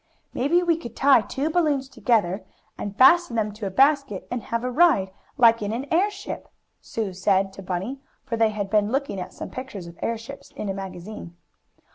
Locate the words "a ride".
4.63-5.11